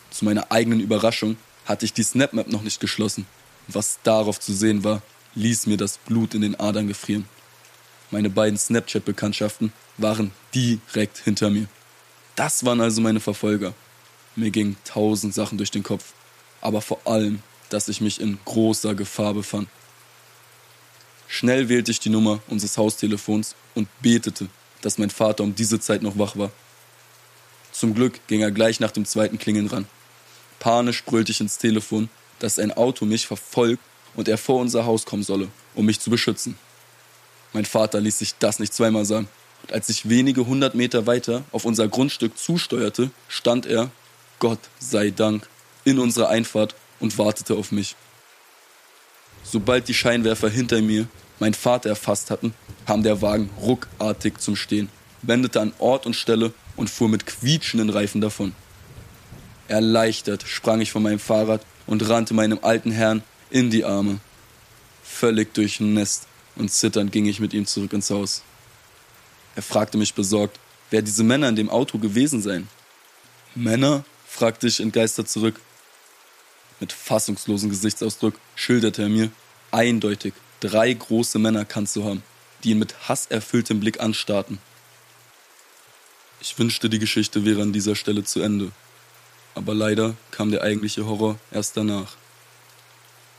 Zu 0.09 0.25
meiner 0.25 0.51
eigenen 0.51 0.79
Überraschung 0.79 1.37
hatte 1.65 1.85
ich 1.85 1.93
die 1.93 2.03
SnapMap 2.03 2.47
noch 2.47 2.63
nicht 2.63 2.79
geschlossen. 2.79 3.27
Was 3.67 3.99
darauf 4.03 4.39
zu 4.39 4.53
sehen 4.53 4.83
war, 4.83 5.03
ließ 5.35 5.67
mir 5.67 5.77
das 5.77 5.99
Blut 5.99 6.33
in 6.33 6.41
den 6.41 6.59
Adern 6.59 6.87
gefrieren. 6.87 7.25
Meine 8.13 8.29
beiden 8.29 8.59
Snapchat-Bekanntschaften 8.59 9.73
waren 9.97 10.29
direkt 10.53 11.17
hinter 11.17 11.49
mir. 11.49 11.65
Das 12.35 12.63
waren 12.63 12.79
also 12.79 13.01
meine 13.01 13.19
Verfolger. 13.19 13.73
Mir 14.35 14.51
gingen 14.51 14.77
tausend 14.85 15.33
Sachen 15.33 15.57
durch 15.57 15.71
den 15.71 15.81
Kopf, 15.81 16.13
aber 16.61 16.81
vor 16.81 17.01
allem, 17.05 17.41
dass 17.69 17.87
ich 17.87 18.01
mich 18.01 18.21
in 18.21 18.37
großer 18.45 18.93
Gefahr 18.93 19.33
befand. 19.33 19.67
Schnell 21.27 21.69
wählte 21.69 21.89
ich 21.89 21.99
die 21.99 22.11
Nummer 22.11 22.39
unseres 22.49 22.77
Haustelefons 22.77 23.55
und 23.73 23.87
betete, 24.03 24.47
dass 24.81 24.99
mein 24.99 25.09
Vater 25.09 25.43
um 25.43 25.55
diese 25.55 25.79
Zeit 25.79 26.03
noch 26.03 26.19
wach 26.19 26.37
war. 26.37 26.51
Zum 27.71 27.95
Glück 27.95 28.19
ging 28.27 28.41
er 28.41 28.51
gleich 28.51 28.79
nach 28.79 28.91
dem 28.91 29.05
zweiten 29.05 29.39
Klingeln 29.39 29.65
ran. 29.65 29.87
Panisch 30.59 31.03
brüllte 31.03 31.31
ich 31.31 31.41
ins 31.41 31.57
Telefon, 31.57 32.11
dass 32.37 32.59
ein 32.59 32.73
Auto 32.73 33.05
mich 33.05 33.25
verfolgt 33.25 33.81
und 34.13 34.27
er 34.27 34.37
vor 34.37 34.59
unser 34.59 34.85
Haus 34.85 35.03
kommen 35.03 35.23
solle, 35.23 35.47
um 35.73 35.87
mich 35.87 35.99
zu 35.99 36.11
beschützen. 36.11 36.59
Mein 37.53 37.65
Vater 37.65 38.01
ließ 38.01 38.19
sich 38.19 38.35
das 38.39 38.59
nicht 38.59 38.73
zweimal 38.73 39.05
sagen. 39.05 39.29
Und 39.61 39.73
als 39.73 39.89
ich 39.89 40.09
wenige 40.09 40.45
hundert 40.45 40.75
Meter 40.75 41.05
weiter 41.07 41.43
auf 41.51 41.65
unser 41.65 41.87
Grundstück 41.87 42.37
zusteuerte, 42.37 43.11
stand 43.27 43.65
er, 43.65 43.91
Gott 44.39 44.59
sei 44.79 45.11
Dank, 45.11 45.47
in 45.85 45.99
unserer 45.99 46.29
Einfahrt 46.29 46.75
und 46.99 47.17
wartete 47.17 47.55
auf 47.55 47.71
mich. 47.71 47.95
Sobald 49.43 49.87
die 49.87 49.93
Scheinwerfer 49.93 50.49
hinter 50.49 50.81
mir 50.81 51.07
mein 51.39 51.53
Vater 51.53 51.89
erfasst 51.89 52.31
hatten, 52.31 52.53
kam 52.85 53.03
der 53.03 53.21
Wagen 53.21 53.49
ruckartig 53.61 54.39
zum 54.39 54.55
Stehen, 54.55 54.89
wendete 55.21 55.61
an 55.61 55.73
Ort 55.79 56.05
und 56.05 56.15
Stelle 56.15 56.53
und 56.75 56.89
fuhr 56.89 57.09
mit 57.09 57.25
quietschenden 57.25 57.89
Reifen 57.89 58.21
davon. 58.21 58.53
Erleichtert 59.67 60.43
sprang 60.47 60.81
ich 60.81 60.91
von 60.91 61.03
meinem 61.03 61.19
Fahrrad 61.19 61.61
und 61.85 62.07
rannte 62.07 62.33
meinem 62.33 62.59
alten 62.61 62.91
Herrn 62.91 63.23
in 63.49 63.69
die 63.69 63.85
Arme. 63.85 64.19
Völlig 65.03 65.53
durchnässt 65.53 66.27
und 66.55 66.71
zitternd 66.71 67.11
ging 67.11 67.25
ich 67.25 67.39
mit 67.39 67.53
ihm 67.53 67.65
zurück 67.65 67.93
ins 67.93 68.09
Haus. 68.09 68.43
Er 69.55 69.63
fragte 69.63 69.97
mich 69.97 70.13
besorgt, 70.13 70.59
wer 70.89 71.01
diese 71.01 71.23
Männer 71.23 71.49
in 71.49 71.55
dem 71.55 71.69
Auto 71.69 71.97
gewesen 71.97 72.41
seien. 72.41 72.67
Männer? 73.55 74.03
fragte 74.27 74.67
ich 74.67 74.79
entgeistert 74.79 75.29
zurück. 75.29 75.59
Mit 76.79 76.91
fassungslosem 76.91 77.69
Gesichtsausdruck 77.69 78.33
schilderte 78.55 79.03
er 79.03 79.09
mir, 79.09 79.31
eindeutig 79.71 80.33
drei 80.59 80.91
große 80.91 81.37
Männer 81.39 81.65
kannt 81.65 81.89
zu 81.89 82.03
haben, 82.03 82.23
die 82.63 82.71
ihn 82.71 82.79
mit 82.79 83.07
hasserfülltem 83.07 83.79
Blick 83.79 83.99
anstarrten. 83.99 84.57
Ich 86.41 86.57
wünschte, 86.57 86.89
die 86.89 86.99
Geschichte 86.99 87.45
wäre 87.45 87.61
an 87.61 87.73
dieser 87.73 87.95
Stelle 87.95 88.23
zu 88.23 88.41
Ende. 88.41 88.71
Aber 89.55 89.73
leider 89.73 90.15
kam 90.31 90.51
der 90.51 90.61
eigentliche 90.61 91.05
Horror 91.05 91.37
erst 91.51 91.77
danach. 91.77 92.17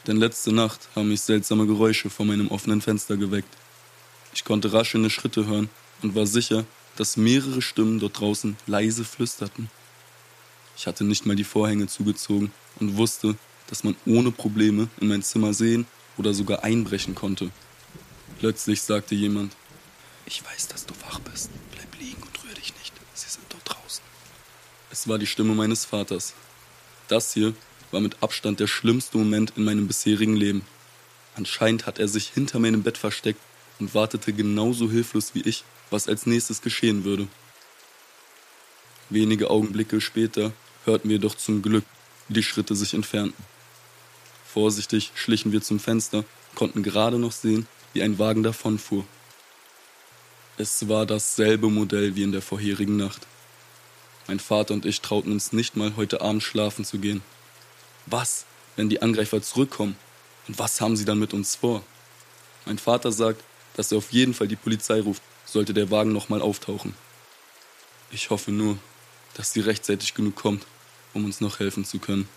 Denn 0.07 0.19
letzte 0.19 0.53
Nacht 0.53 0.89
haben 0.95 1.09
mich 1.09 1.23
seltsame 1.23 1.67
Geräusche 1.67 2.11
vor 2.11 2.27
meinem 2.27 2.49
offenen 2.49 2.81
Fenster 2.83 3.17
geweckt. 3.17 3.57
Ich 4.35 4.45
konnte 4.45 4.73
raschelnde 4.73 5.11
Schritte 5.11 5.47
hören 5.47 5.71
und 6.03 6.15
war 6.15 6.27
sicher, 6.27 6.65
dass 6.97 7.17
mehrere 7.17 7.63
Stimmen 7.63 8.01
dort 8.01 8.21
draußen 8.21 8.57
leise 8.67 9.05
flüsterten. 9.05 9.71
Ich 10.77 10.87
hatte 10.87 11.05
nicht 11.05 11.25
mal 11.25 11.37
die 11.37 11.45
Vorhänge 11.45 11.87
zugezogen 11.87 12.53
und 12.81 12.97
wusste, 12.97 13.37
dass 13.69 13.85
man 13.85 13.97
ohne 14.07 14.31
Probleme 14.31 14.89
in 15.01 15.09
mein 15.09 15.23
Zimmer 15.23 15.55
sehen 15.55 15.87
oder 16.19 16.35
sogar 16.35 16.65
einbrechen 16.65 17.15
konnte. 17.15 17.51
Plötzlich 18.39 18.83
sagte 18.83 19.15
jemand, 19.15 19.57
ich 20.27 20.45
weiß, 20.45 20.69
dass 20.69 20.87
du 20.87 20.95
wach 21.07 21.21
bist. 21.21 21.51
Bleib 21.73 21.99
liegen 21.99 22.23
und 22.23 22.45
rühr 22.45 22.55
dich 22.55 22.75
nicht. 22.79 22.93
Sie 23.15 23.29
sind 23.29 23.45
dort 23.49 23.63
draußen. 23.65 24.03
Es 24.91 25.09
war 25.09 25.19
die 25.19 25.27
Stimme 25.27 25.55
meines 25.55 25.85
Vaters. 25.85 26.35
Das 27.09 27.33
hier 27.33 27.55
war 27.95 28.01
mit 28.01 28.23
Abstand 28.23 28.59
der 28.59 28.67
schlimmste 28.67 29.17
Moment 29.17 29.53
in 29.57 29.65
meinem 29.65 29.87
bisherigen 29.87 30.35
Leben. 30.35 30.63
Anscheinend 31.37 31.87
hat 31.87 32.01
er 32.01 32.09
sich 32.09 32.29
hinter 32.29 32.59
meinem 32.59 32.83
Bett 32.83 32.99
versteckt 32.99 33.41
und 33.79 33.95
wartete 33.95 34.33
genauso 34.33 34.91
hilflos 34.91 35.35
wie 35.35 35.43
ich, 35.43 35.65
was 35.91 36.09
als 36.09 36.27
nächstes 36.27 36.61
geschehen 36.61 37.05
würde. 37.05 37.29
Wenige 39.11 39.49
Augenblicke 39.49 40.01
später 40.01 40.53
hörten 40.85 41.09
wir 41.09 41.21
doch 41.21 41.37
zum 41.37 41.63
Glück, 41.63 41.85
wie 42.29 42.35
die 42.35 42.43
Schritte 42.43 42.75
sich 42.75 42.95
entfernten. 42.95 43.45
Vorsichtig 44.45 45.13
schlichen 45.15 45.53
wir 45.53 45.63
zum 45.63 45.79
Fenster, 45.79 46.25
konnten 46.57 46.83
gerade 46.83 47.19
noch 47.19 47.33
sehen, 47.33 47.67
wie 47.93 48.03
ein 48.03 48.19
Wagen 48.19 48.43
davonfuhr. 48.43 49.05
Es 50.57 50.89
war 50.89 51.07
dasselbe 51.07 51.71
Modell 51.71 52.17
wie 52.17 52.25
in 52.25 52.33
der 52.33 52.43
vorherigen 52.43 52.97
Nacht. 52.97 53.27
Mein 54.27 54.41
Vater 54.41 54.75
und 54.75 54.85
ich 54.85 55.01
trauten 55.01 55.31
uns 55.31 55.53
nicht 55.53 55.77
mal, 55.77 55.95
heute 55.97 56.23
Abend 56.23 56.43
schlafen 56.43 56.85
zu 56.85 56.99
gehen. 56.99 57.23
Was, 58.07 58.45
wenn 58.77 58.89
die 58.89 59.03
Angreifer 59.03 59.41
zurückkommen? 59.43 59.97
Und 60.49 60.59
was 60.59 60.81
haben 60.81 60.97
sie 60.97 61.05
dann 61.05 61.19
mit 61.19 61.33
uns 61.33 61.57
vor? 61.57 61.83
Mein 62.67 62.79
Vater 62.79 63.13
sagt, 63.13 63.43
dass 63.75 63.93
er 63.93 63.99
auf 63.99 64.13
jeden 64.13 64.35
Fall 64.35 64.49
die 64.49 64.57
Polizei 64.57 65.01
ruft, 65.01 65.23
sollte 65.45 65.75
der 65.75 65.91
Wagen 65.91 66.13
nochmal 66.13 66.43
auftauchen. 66.43 66.95
Ich 68.11 68.31
hoffe 68.31 68.51
nur, 68.53 68.79
dass 69.35 69.53
sie 69.53 69.61
rechtzeitig 69.61 70.15
genug 70.15 70.37
kommt, 70.37 70.67
um 71.13 71.25
uns 71.25 71.41
noch 71.41 71.59
helfen 71.59 71.85
zu 71.85 71.99
können. 71.99 72.29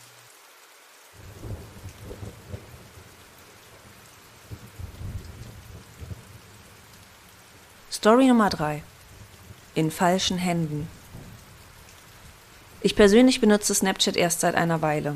Story 7.91 8.27
Nummer 8.27 8.49
3. 8.49 8.83
In 9.75 9.91
falschen 9.91 10.37
Händen. 10.37 10.87
Ich 12.81 12.95
persönlich 12.95 13.41
benutze 13.41 13.73
Snapchat 13.73 14.15
erst 14.15 14.41
seit 14.41 14.55
einer 14.55 14.81
Weile. 14.81 15.15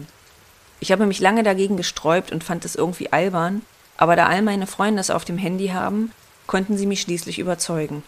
Ich 0.82 0.92
habe 0.92 1.06
mich 1.06 1.20
lange 1.20 1.44
dagegen 1.44 1.78
gesträubt 1.78 2.32
und 2.32 2.44
fand 2.44 2.66
es 2.66 2.76
irgendwie 2.76 3.14
albern, 3.14 3.62
aber 3.98 4.16
da 4.16 4.26
all 4.26 4.42
meine 4.42 4.66
Freunde 4.66 5.00
es 5.00 5.12
auf 5.12 5.24
dem 5.24 5.38
Handy 5.38 5.68
haben, 5.68 6.12
konnten 6.48 6.76
sie 6.76 6.88
mich 6.88 7.02
schließlich 7.02 7.38
überzeugen. 7.38 8.04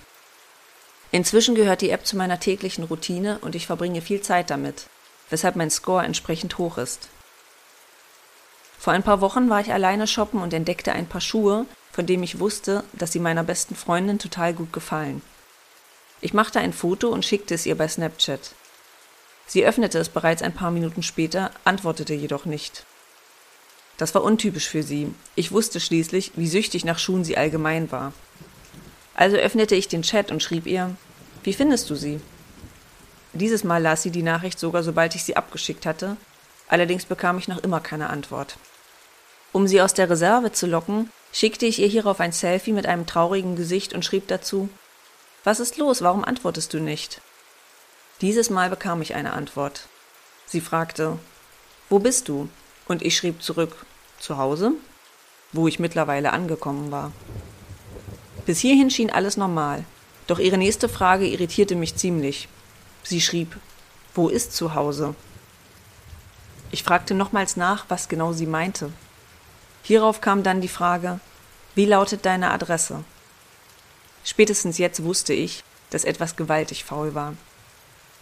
Inzwischen 1.12 1.54
gehört 1.54 1.82
die 1.82 1.92
App 1.92 2.08
zu 2.08 2.18
meiner 2.18 2.40
täglichen 2.40 2.84
Routine 2.84 3.38
und 3.42 3.54
ich 3.54 3.68
verbringe 3.68 4.02
viel 4.02 4.22
Zeit 4.22 4.50
damit, 4.50 4.88
weshalb 5.30 5.56
mein 5.56 5.70
Score 5.70 6.04
entsprechend 6.04 6.58
hoch 6.58 6.80
ist. 6.80 7.10
Vor 8.80 8.92
ein 8.92 9.04
paar 9.04 9.22
Wochen 9.22 9.52
war 9.52 9.62
ich 9.62 9.72
alleine 9.72 10.08
shoppen 10.08 10.42
und 10.42 10.52
entdeckte 10.52 10.94
ein 10.94 11.08
paar 11.08 11.22
Schuhe, 11.22 11.68
von 11.92 12.08
denen 12.08 12.24
ich 12.24 12.40
wusste, 12.40 12.84
dass 12.94 13.12
sie 13.12 13.20
meiner 13.20 13.44
besten 13.44 13.76
Freundin 13.76 14.18
total 14.18 14.56
gut 14.56 14.74
gefallen. 14.74 15.22
Ich 16.22 16.34
machte 16.34 16.60
ein 16.60 16.74
Foto 16.74 17.10
und 17.10 17.24
schickte 17.24 17.54
es 17.54 17.68
ihr 17.68 17.78
bei 17.78 17.88
Snapchat. 17.88 18.56
Sie 19.48 19.66
öffnete 19.66 20.00
es 20.00 20.10
bereits 20.10 20.42
ein 20.42 20.54
paar 20.54 20.72
Minuten 20.72 21.04
später, 21.04 21.52
antwortete 21.64 22.14
jedoch 22.14 22.46
nicht. 22.46 22.86
Das 23.98 24.16
war 24.16 24.24
untypisch 24.24 24.68
für 24.68 24.84
sie. 24.84 25.14
Ich 25.36 25.52
wusste 25.52 25.80
schließlich, 25.80 26.32
wie 26.36 26.48
süchtig 26.48 26.86
nach 26.86 27.00
Schuhen 27.00 27.24
sie 27.24 27.38
allgemein 27.38 27.92
war. 27.92 28.14
Also 29.16 29.38
öffnete 29.38 29.76
ich 29.76 29.88
den 29.88 30.02
Chat 30.02 30.32
und 30.32 30.42
schrieb 30.42 30.66
ihr, 30.66 30.96
wie 31.44 31.54
findest 31.54 31.90
du 31.90 31.96
sie? 31.96 32.20
Dieses 33.34 33.64
Mal 33.64 33.82
las 33.82 34.02
sie 34.04 34.12
die 34.12 34.24
Nachricht 34.24 34.60
sogar, 34.60 34.84
sobald 34.84 35.16
ich 35.16 35.24
sie 35.24 35.36
abgeschickt 35.36 35.86
hatte, 35.86 36.18
allerdings 36.68 37.06
bekam 37.06 37.38
ich 37.38 37.48
noch 37.48 37.60
immer 37.60 37.80
keine 37.80 38.10
Antwort. 38.10 38.58
Um 39.52 39.68
sie 39.68 39.82
aus 39.82 39.94
der 39.94 40.10
Reserve 40.10 40.52
zu 40.52 40.66
locken, 40.66 41.12
schickte 41.32 41.66
ich 41.66 41.80
ihr 41.80 41.88
hierauf 41.88 42.20
ein 42.20 42.32
Selfie 42.32 42.72
mit 42.72 42.86
einem 42.86 43.06
traurigen 43.06 43.56
Gesicht 43.56 43.94
und 43.94 44.06
schrieb 44.06 44.28
dazu 44.28 44.70
Was 45.44 45.60
ist 45.60 45.78
los, 45.78 46.02
warum 46.02 46.24
antwortest 46.24 46.74
du 46.74 46.80
nicht? 46.80 47.22
Dieses 48.24 48.50
Mal 48.50 48.70
bekam 48.70 49.02
ich 49.02 49.16
eine 49.16 49.34
Antwort. 49.34 49.90
Sie 50.46 50.62
fragte 50.62 51.20
Wo 51.90 52.00
bist 52.00 52.30
du? 52.30 52.48
Und 52.88 53.02
ich 53.02 53.18
schrieb 53.18 53.44
zurück 53.44 53.86
Zu 54.18 54.38
Hause, 54.38 54.72
wo 55.52 55.68
ich 55.68 55.78
mittlerweile 55.78 56.32
angekommen 56.32 56.90
war. 56.90 57.12
Bis 58.46 58.60
hierhin 58.60 58.90
schien 58.90 59.10
alles 59.10 59.36
normal, 59.36 59.84
doch 60.28 60.40
ihre 60.40 60.58
nächste 60.58 60.88
Frage 60.88 61.28
irritierte 61.28 61.76
mich 61.76 61.98
ziemlich. 61.98 62.48
Sie 63.04 63.20
schrieb 63.20 63.58
Wo 64.16 64.30
ist 64.30 64.56
zu 64.56 64.74
Hause? 64.74 65.16
Ich 66.72 66.84
fragte 66.84 67.16
nochmals 67.16 67.58
nach, 67.58 67.84
was 67.90 68.08
genau 68.08 68.32
sie 68.32 68.48
meinte. 68.48 68.94
Hierauf 69.82 70.22
kam 70.22 70.44
dann 70.44 70.62
die 70.62 70.70
Frage, 70.70 71.20
wie 71.76 71.86
lautet 71.88 72.26
deine 72.26 72.52
Adresse? 72.52 73.04
Spätestens 74.24 74.78
jetzt 74.78 75.04
wusste 75.04 75.34
ich, 75.34 75.62
dass 75.90 76.06
etwas 76.06 76.38
gewaltig 76.38 76.86
faul 76.86 77.16
war. 77.16 77.34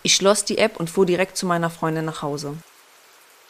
Ich 0.04 0.16
schloss 0.16 0.46
die 0.46 0.58
App 0.58 0.80
und 0.80 0.90
fuhr 0.90 1.06
direkt 1.06 1.38
zu 1.38 1.46
meiner 1.46 1.70
Freundin 1.70 2.06
nach 2.06 2.22
Hause. 2.22 2.56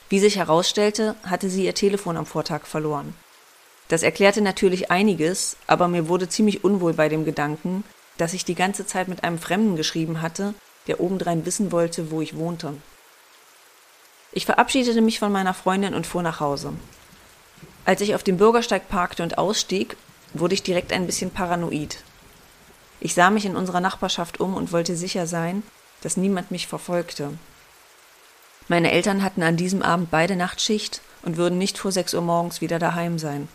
Wie 0.10 0.20
sich 0.20 0.36
herausstellte, 0.36 1.16
hatte 1.24 1.50
sie 1.50 1.66
ihr 1.66 1.74
Telefon 1.76 2.18
am 2.18 2.26
Vortag 2.26 2.66
verloren. 2.66 3.16
Das 3.88 4.04
erklärte 4.04 4.42
natürlich 4.42 4.92
einiges, 4.92 5.56
aber 5.68 5.88
mir 5.88 6.10
wurde 6.10 6.28
ziemlich 6.28 6.64
unwohl 6.64 6.94
bei 6.94 7.08
dem 7.08 7.24
Gedanken, 7.24 7.84
dass 8.18 8.34
ich 8.34 8.44
die 8.44 8.56
ganze 8.56 8.86
Zeit 8.86 9.08
mit 9.08 9.24
einem 9.24 9.40
Fremden 9.40 9.76
geschrieben 9.78 10.22
hatte, 10.22 10.54
der 10.88 11.00
obendrein 11.00 11.46
wissen 11.46 11.72
wollte, 11.72 12.12
wo 12.12 12.22
ich 12.22 12.36
wohnte. 12.36 12.74
Ich 14.34 14.46
verabschiedete 14.46 15.02
mich 15.02 15.20
von 15.20 15.32
meiner 15.32 15.54
Freundin 15.54 15.94
und 15.94 16.08
fuhr 16.08 16.22
nach 16.22 16.40
Hause. 16.40 16.74
Als 17.86 18.02
ich 18.02 18.16
auf 18.16 18.24
dem 18.24 18.38
Bürgersteig 18.38 18.90
parkte 18.90 19.24
und 19.24 19.38
ausstieg, 19.38 19.98
wurde 20.34 20.54
ich 20.54 20.64
direkt 20.64 20.94
ein 20.94 21.06
bisschen 21.06 21.32
paranoid. 21.32 22.04
Ich 23.00 23.14
sah 23.14 23.30
mich 23.30 23.46
in 23.46 23.56
unserer 23.56 23.82
Nachbarschaft 23.82 24.40
um 24.40 24.54
und 24.56 24.72
wollte 24.72 24.96
sicher 24.96 25.28
sein, 25.28 25.64
dass 26.02 26.18
niemand 26.18 26.52
mich 26.52 26.68
verfolgte. 26.68 27.38
Meine 28.68 28.92
Eltern 28.92 29.24
hatten 29.24 29.44
an 29.44 29.58
diesem 29.58 29.82
Abend 29.82 30.12
beide 30.12 30.36
Nachtschicht 30.36 31.02
und 31.24 31.38
würden 31.38 31.58
nicht 31.58 31.78
vor 31.78 31.92
sechs 31.92 32.14
Uhr 32.14 32.22
morgens 32.22 32.62
wieder 32.62 32.80
daheim 32.80 33.20
sein. 33.20 33.48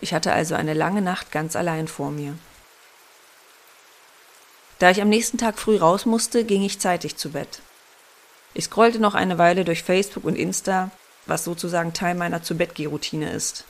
Ich 0.00 0.12
hatte 0.12 0.32
also 0.32 0.54
eine 0.54 0.74
lange 0.74 1.02
Nacht 1.02 1.32
ganz 1.32 1.56
allein 1.56 1.88
vor 1.88 2.10
mir. 2.10 2.36
Da 4.78 4.90
ich 4.90 5.00
am 5.00 5.08
nächsten 5.08 5.38
Tag 5.38 5.58
früh 5.58 5.78
raus 5.78 6.04
musste, 6.04 6.44
ging 6.44 6.62
ich 6.62 6.78
zeitig 6.78 7.16
zu 7.16 7.30
Bett. 7.30 7.60
Ich 8.52 8.64
scrollte 8.64 8.98
noch 8.98 9.14
eine 9.14 9.38
Weile 9.38 9.64
durch 9.64 9.82
Facebook 9.82 10.24
und 10.24 10.36
Insta, 10.36 10.90
was 11.24 11.44
sozusagen 11.44 11.92
Teil 11.92 12.14
meiner 12.14 12.42
Zu-Bett-Geh-Routine 12.42 13.30
ist. 13.32 13.64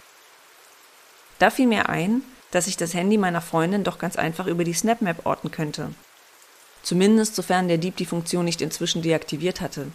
Da 1.38 1.50
fiel 1.50 1.66
mir 1.66 1.88
ein, 1.88 2.22
dass 2.50 2.66
ich 2.66 2.76
das 2.76 2.94
Handy 2.94 3.18
meiner 3.18 3.40
Freundin 3.40 3.84
doch 3.84 3.98
ganz 3.98 4.16
einfach 4.16 4.46
über 4.46 4.64
die 4.64 4.74
SnapMap 4.74 5.26
orten 5.26 5.50
könnte. 5.50 5.90
Zumindest 6.86 7.34
sofern 7.34 7.66
der 7.66 7.78
Dieb 7.78 7.96
die 7.96 8.06
Funktion 8.06 8.44
nicht 8.44 8.62
inzwischen 8.62 9.02
deaktiviert 9.02 9.60
hatte. 9.60 9.88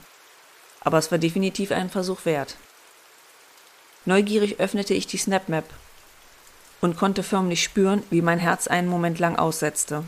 Aber 0.82 0.98
es 0.98 1.10
war 1.10 1.20
definitiv 1.20 1.72
einen 1.72 1.90
Versuch 1.90 2.26
wert. 2.26 2.58
Neugierig 4.04 4.60
öffnete 4.60 4.94
ich 4.94 5.08
die 5.08 5.18
SnapMap 5.18 5.64
und 6.82 6.98
konnte 6.98 7.24
förmlich 7.24 7.64
spüren, 7.64 8.04
wie 8.10 8.22
mein 8.22 8.40
Herz 8.40 8.68
einen 8.68 8.90
Moment 8.90 9.20
lang 9.20 9.38
aussetzte. 9.38 10.04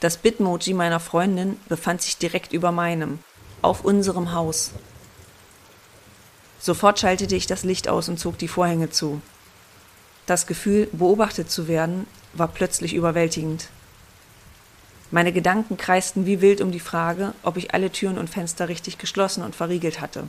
Das 0.00 0.18
Bitmoji 0.18 0.74
meiner 0.74 1.00
Freundin 1.00 1.58
befand 1.66 2.02
sich 2.02 2.18
direkt 2.18 2.52
über 2.52 2.70
meinem, 2.70 3.18
auf 3.62 3.86
unserem 3.86 4.34
Haus. 4.34 4.72
Sofort 6.60 6.98
schaltete 6.98 7.36
ich 7.36 7.46
das 7.46 7.64
Licht 7.64 7.88
aus 7.88 8.10
und 8.10 8.20
zog 8.20 8.36
die 8.36 8.48
Vorhänge 8.48 8.90
zu. 8.90 9.22
Das 10.26 10.46
Gefühl, 10.46 10.90
beobachtet 10.92 11.50
zu 11.50 11.68
werden, 11.68 12.06
war 12.34 12.48
plötzlich 12.48 12.92
überwältigend. 12.92 13.70
Meine 15.10 15.32
Gedanken 15.32 15.78
kreisten 15.78 16.26
wie 16.26 16.42
wild 16.42 16.60
um 16.60 16.70
die 16.70 16.80
Frage, 16.80 17.32
ob 17.42 17.56
ich 17.56 17.72
alle 17.72 17.90
Türen 17.90 18.18
und 18.18 18.28
Fenster 18.28 18.68
richtig 18.68 18.98
geschlossen 18.98 19.42
und 19.42 19.56
verriegelt 19.56 20.00
hatte. 20.00 20.28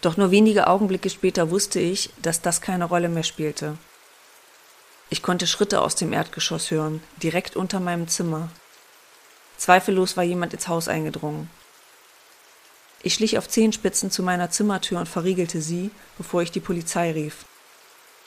Doch 0.00 0.16
nur 0.16 0.30
wenige 0.30 0.68
Augenblicke 0.68 1.10
später 1.10 1.50
wusste 1.50 1.80
ich, 1.80 2.10
dass 2.22 2.40
das 2.40 2.60
keine 2.60 2.84
Rolle 2.84 3.08
mehr 3.08 3.24
spielte. 3.24 3.76
Ich 5.10 5.22
konnte 5.22 5.48
Schritte 5.48 5.80
aus 5.80 5.96
dem 5.96 6.12
Erdgeschoss 6.12 6.70
hören, 6.70 7.02
direkt 7.22 7.56
unter 7.56 7.80
meinem 7.80 8.06
Zimmer. 8.06 8.50
Zweifellos 9.56 10.16
war 10.16 10.22
jemand 10.22 10.54
ins 10.54 10.68
Haus 10.68 10.86
eingedrungen. 10.86 11.50
Ich 13.02 13.14
schlich 13.14 13.38
auf 13.38 13.48
Zehenspitzen 13.48 14.10
zu 14.10 14.22
meiner 14.22 14.50
Zimmertür 14.50 15.00
und 15.00 15.08
verriegelte 15.08 15.62
sie, 15.62 15.90
bevor 16.16 16.42
ich 16.42 16.52
die 16.52 16.60
Polizei 16.60 17.10
rief. 17.10 17.44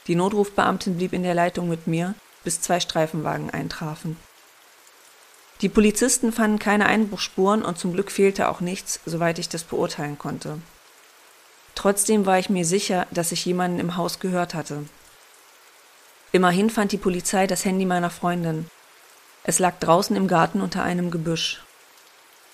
Die 0.07 0.15
Notrufbeamtin 0.15 0.97
blieb 0.97 1.13
in 1.13 1.23
der 1.23 1.35
Leitung 1.35 1.69
mit 1.69 1.87
mir, 1.87 2.15
bis 2.43 2.59
zwei 2.59 2.79
Streifenwagen 2.79 3.49
eintrafen. 3.49 4.17
Die 5.61 5.69
Polizisten 5.69 6.31
fanden 6.31 6.57
keine 6.57 6.87
Einbruchspuren 6.87 7.61
und 7.63 7.77
zum 7.77 7.93
Glück 7.93 8.11
fehlte 8.11 8.49
auch 8.49 8.61
nichts, 8.61 8.99
soweit 9.05 9.37
ich 9.37 9.47
das 9.47 9.63
beurteilen 9.63 10.17
konnte. 10.17 10.57
Trotzdem 11.75 12.25
war 12.25 12.39
ich 12.39 12.49
mir 12.49 12.65
sicher, 12.65 13.05
dass 13.11 13.31
ich 13.31 13.45
jemanden 13.45 13.79
im 13.79 13.95
Haus 13.95 14.19
gehört 14.19 14.55
hatte. 14.55 14.85
Immerhin 16.31 16.69
fand 16.69 16.91
die 16.91 16.97
Polizei 16.97 17.45
das 17.45 17.63
Handy 17.63 17.85
meiner 17.85 18.09
Freundin. 18.09 18.69
Es 19.43 19.59
lag 19.59 19.77
draußen 19.79 20.15
im 20.15 20.27
Garten 20.27 20.61
unter 20.61 20.83
einem 20.83 21.11
Gebüsch. 21.11 21.63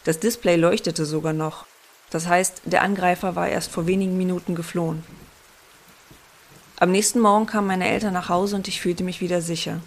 Das 0.03 0.19
Display 0.19 0.55
leuchtete 0.55 1.05
sogar 1.05 1.33
noch, 1.33 1.65
das 2.09 2.27
heißt, 2.27 2.61
der 2.65 2.81
Angreifer 2.81 3.35
war 3.35 3.47
erst 3.47 3.71
vor 3.71 3.87
wenigen 3.87 4.17
Minuten 4.17 4.55
geflohen. 4.55 5.03
Am 6.79 6.91
nächsten 6.91 7.19
Morgen 7.19 7.45
kamen 7.45 7.67
meine 7.67 7.89
Eltern 7.89 8.13
nach 8.13 8.29
Hause 8.29 8.55
und 8.55 8.67
ich 8.67 8.81
fühlte 8.81 9.03
mich 9.03 9.19
wieder 9.19 9.41
sicher. 9.41 9.81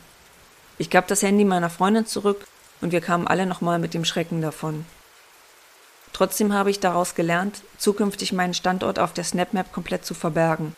Ich 0.76 0.90
gab 0.90 1.06
das 1.09 1.22
Handy 1.22 1.44
meiner 1.44 1.70
Freundin 1.70 2.06
zurück 2.06 2.46
und 2.81 2.93
wir 2.93 3.01
kamen 3.01 3.27
alle 3.27 3.47
nochmal 3.47 3.79
mit 3.79 3.95
dem 3.95 4.05
Schrecken 4.05 4.40
davon. 4.40 4.85
Trotzdem 6.12 6.53
habe 6.53 6.71
ich 6.71 6.81
daraus 6.81 7.14
gelernt, 7.14 7.62
zukünftig 7.79 8.33
meinen 8.33 8.55
Standort 8.55 8.99
auf 8.99 9.12
der 9.12 9.25
SnapMap 9.25 9.73
komplett 9.73 10.05
zu 10.05 10.14
verbergen. 10.14 10.75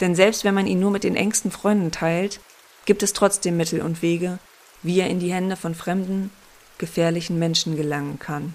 Denn 0.00 0.14
selbst 0.14 0.44
wenn 0.44 0.54
man 0.54 0.66
ihn 0.66 0.80
nur 0.80 0.90
mit 0.90 1.04
den 1.04 1.16
engsten 1.16 1.50
Freunden 1.50 1.90
teilt, 1.90 2.40
gibt 2.84 3.02
es 3.02 3.12
trotzdem 3.12 3.56
Mittel 3.56 3.82
und 3.82 4.02
Wege, 4.02 4.38
wie 4.82 5.00
er 5.00 5.08
in 5.08 5.20
die 5.20 5.32
Hände 5.32 5.56
von 5.56 5.74
fremden, 5.74 6.30
gefährlichen 6.78 7.38
Menschen 7.38 7.76
gelangen 7.76 8.18
kann. 8.18 8.54